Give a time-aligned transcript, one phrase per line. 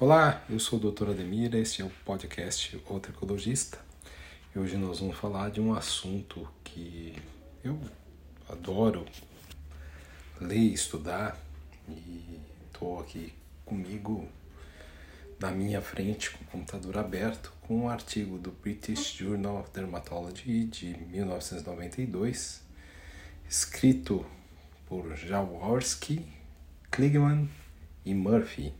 [0.00, 1.10] Olá, eu sou o Dr.
[1.10, 3.80] Ademir, este é o podcast O Tricologista.
[4.54, 7.16] E hoje nós vamos falar de um assunto que
[7.64, 7.76] eu
[8.48, 9.04] adoro
[10.40, 11.36] ler, estudar
[11.88, 12.38] e
[12.68, 13.34] estou aqui
[13.64, 14.28] comigo
[15.40, 20.62] na minha frente com o computador aberto com um artigo do British Journal of Dermatology
[20.66, 22.62] de 1992,
[23.50, 24.24] escrito
[24.86, 26.24] por Jaworski,
[26.88, 27.50] Kligman
[28.06, 28.72] e Murphy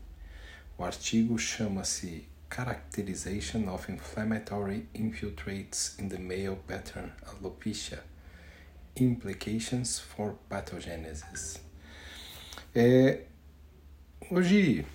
[0.79, 8.01] o artigo chama-se Characterization of Inflammatory Infiltrates in the Male Pattern Alopecia
[8.95, 11.59] Implications for Pathogenesis.
[12.73, 13.25] É,
[14.31, 14.85] hoje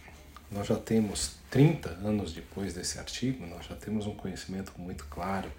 [0.50, 5.52] nós já temos 30 anos depois desse artigo, nós já temos um conhecimento muito claro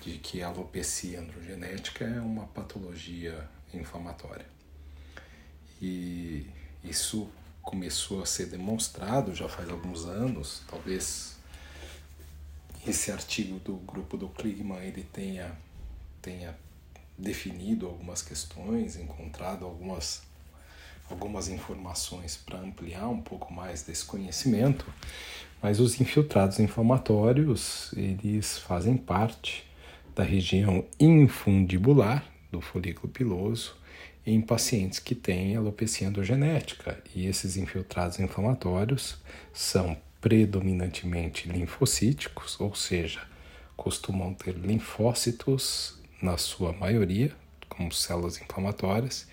[0.00, 4.46] de que a alopecia androgenética é uma patologia inflamatória.
[5.82, 6.46] E
[6.82, 7.30] isso
[7.62, 11.36] começou a ser demonstrado já faz alguns anos, talvez
[12.86, 15.52] esse artigo do grupo do Kligman ele tenha,
[16.22, 16.56] tenha
[17.16, 20.22] definido algumas questões, encontrado algumas,
[21.10, 24.86] algumas informações para ampliar um pouco mais desse conhecimento,
[25.62, 29.66] mas os infiltrados inflamatórios eles fazem parte
[30.14, 33.79] da região infundibular do folículo piloso
[34.32, 39.18] em pacientes que têm alopecia endogenética, e esses infiltrados inflamatórios
[39.52, 43.20] são predominantemente linfocíticos, ou seja,
[43.76, 47.32] costumam ter linfócitos na sua maioria,
[47.68, 49.26] como células inflamatórias,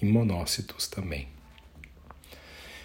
[0.00, 1.26] e monócitos também.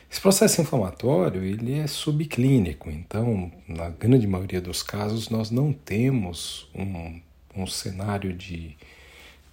[0.10, 6.70] Esse processo inflamatório ele é subclínico, então, na grande maioria dos casos, nós não temos
[6.73, 7.20] um,
[7.56, 8.78] um cenário de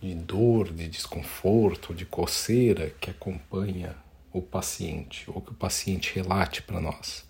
[0.01, 3.95] de dor, de desconforto, de coceira que acompanha
[4.33, 7.25] o paciente ou que o paciente relate para nós.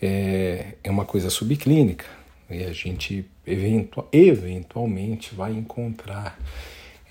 [0.00, 2.06] É, é uma coisa subclínica
[2.48, 6.38] e a gente eventual, eventualmente vai encontrar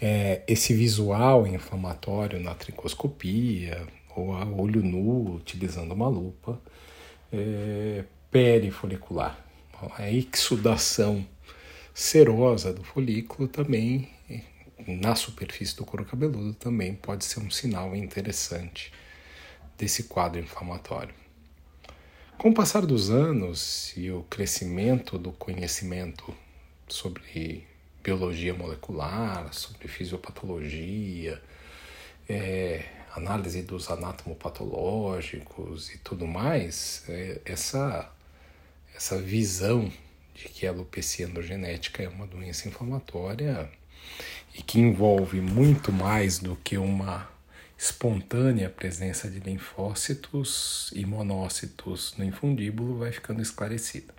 [0.01, 3.85] é, esse visual inflamatório na tricoscopia
[4.15, 6.59] ou a olho nu, utilizando uma lupa,
[7.31, 9.39] é, perifolicular.
[9.97, 11.25] A exudação
[11.93, 14.09] serosa do folículo também
[14.87, 18.91] na superfície do couro cabeludo também pode ser um sinal interessante
[19.77, 21.13] desse quadro inflamatório.
[22.37, 26.35] Com o passar dos anos e o crescimento do conhecimento
[26.87, 27.67] sobre
[28.03, 31.41] biologia molecular, sobre fisiopatologia,
[32.27, 32.83] é,
[33.15, 38.11] análise dos anatomopatológicos e tudo mais, é, essa,
[38.95, 39.91] essa visão
[40.33, 43.69] de que a alopecia endogenética é uma doença inflamatória
[44.53, 47.29] e que envolve muito mais do que uma
[47.77, 54.13] espontânea presença de linfócitos e monócitos no infundíbulo, vai ficando esclarecida.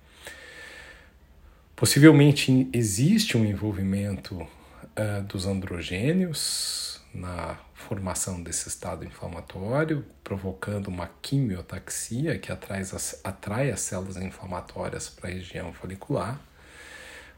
[1.76, 12.38] Possivelmente existe um envolvimento uh, dos androgênios na formação desse estado inflamatório, provocando uma quimiotaxia
[12.38, 16.40] que atrai as, atrai as células inflamatórias para a região folicular,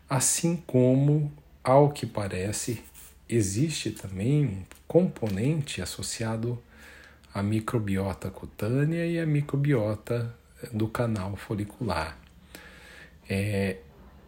[0.09, 1.33] assim como
[1.65, 2.85] ao que parece,
[3.29, 6.63] existe também um componente associado
[7.33, 10.33] à microbiota cutânea e à microbiota
[10.71, 12.19] do canal folicular.
[13.29, 13.79] É,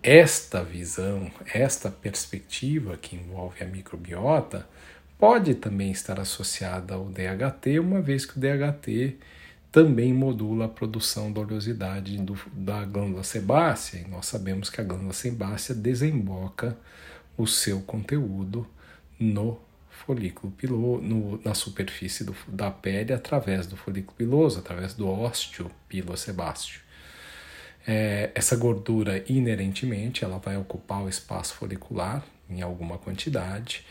[0.03, 4.67] esta visão, esta perspectiva que envolve a microbiota,
[5.19, 9.17] pode também estar associada ao DHT, uma vez que o DHT
[9.71, 14.85] também modula a produção da oleosidade do, da glândula sebácea, e nós sabemos que a
[14.85, 16.77] glândula sebácea desemboca
[17.37, 18.67] o seu conteúdo
[19.19, 19.59] no
[19.91, 26.81] folículo piloso, na superfície do, da pele através do folículo piloso, através do ósteo pilosebáceo.
[27.87, 33.85] É, essa gordura inerentemente ela vai ocupar o espaço folicular em alguma quantidade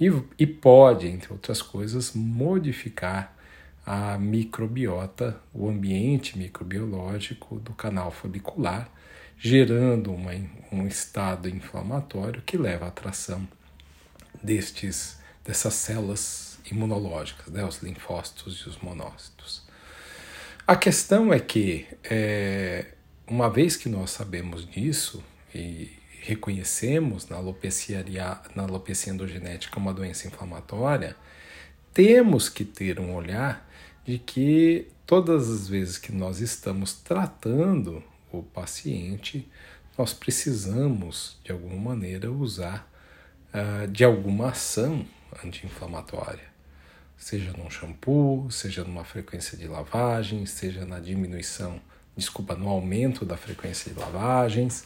[0.00, 3.36] e, e pode, entre outras coisas, modificar
[3.84, 8.88] a microbiota, o ambiente microbiológico do canal folicular,
[9.44, 10.30] gerando uma,
[10.70, 13.46] um estado inflamatório que leva à atração
[14.40, 19.66] destes, dessas células imunológicas, né, os linfócitos e os monócitos.
[20.64, 22.94] A questão é que, é,
[23.26, 25.90] uma vez que nós sabemos disso e
[26.20, 28.06] reconhecemos na alopecia,
[28.54, 31.16] na alopecia endogenética uma doença inflamatória,
[31.92, 33.68] temos que ter um olhar
[34.04, 38.04] de que todas as vezes que nós estamos tratando
[38.38, 39.48] o paciente,
[39.96, 42.90] nós precisamos, de alguma maneira, usar
[43.52, 45.04] uh, de alguma ação
[45.44, 46.50] anti-inflamatória,
[47.16, 51.80] seja num shampoo, seja numa frequência de lavagem, seja na diminuição
[52.16, 54.84] desculpa, no aumento da frequência de lavagens,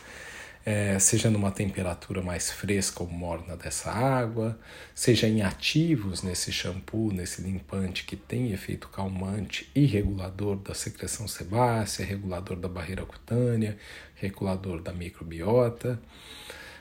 [0.67, 4.59] é, seja numa temperatura mais fresca ou morna dessa água,
[4.93, 11.29] seja em ativos nesse shampoo, nesse limpante que tem efeito calmante e regulador da secreção
[11.29, 13.79] sebácea, regulador da barreira cutânea,
[14.17, 16.03] regulador da microbiota,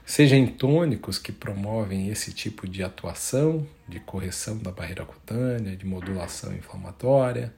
[0.04, 5.86] seja em tônicos que promovem esse tipo de atuação, de correção da barreira cutânea, de
[5.86, 7.54] modulação inflamatória,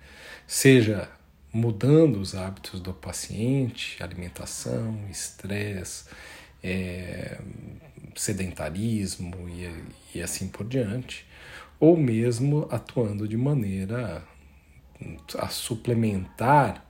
[0.45, 1.09] seja
[1.51, 6.05] mudando os hábitos do paciente, alimentação, estresse,
[6.63, 7.39] é,
[8.15, 11.25] sedentarismo e, e assim por diante,
[11.79, 14.23] ou mesmo atuando de maneira
[15.37, 16.83] a suplementar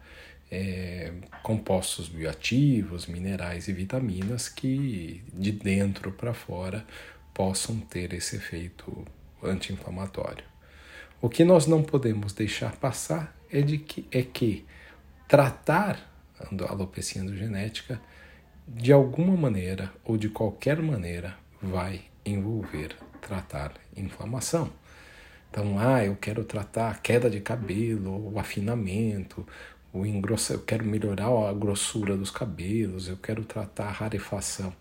[0.50, 1.13] é,
[1.44, 6.86] compostos bioativos, minerais e vitaminas que de dentro para fora
[7.33, 9.06] possam ter esse efeito
[9.44, 10.44] anti-inflamatório.
[11.21, 14.66] O que nós não podemos deixar passar é, de que, é que
[15.28, 16.00] tratar
[16.40, 18.00] a alopecia androgenética
[18.68, 24.72] de alguma maneira ou de qualquer maneira vai envolver tratar inflamação.
[25.50, 29.48] Então, ah, eu quero tratar a queda de cabelo, o afinamento,
[29.94, 34.74] o engrossa, eu quero melhorar a grossura dos cabelos, eu quero tratar a rarefação.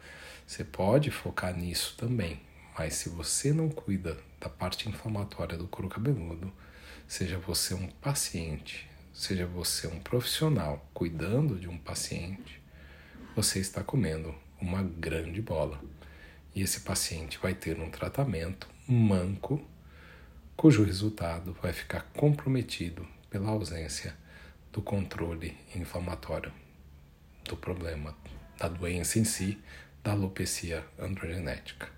[0.46, 2.40] Você pode focar nisso também,
[2.76, 6.52] mas se você não cuida da parte inflamatória do couro cabeludo,
[7.06, 12.60] seja você um paciente, seja você um profissional cuidando de um paciente,
[13.34, 15.80] você está comendo uma grande bola.
[16.54, 19.62] E esse paciente vai ter um tratamento manco,
[20.56, 24.16] cujo resultado vai ficar comprometido pela ausência
[24.72, 26.52] do controle inflamatório
[27.44, 28.16] do problema,
[28.58, 29.58] da doença em si,
[30.02, 31.88] da alopecia androgenética.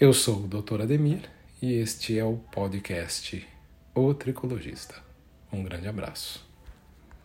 [0.00, 0.82] Eu sou o Dr.
[0.82, 1.28] Ademir
[1.60, 3.46] e este é o podcast
[3.92, 4.94] O Tricologista.
[5.52, 6.48] Um grande abraço.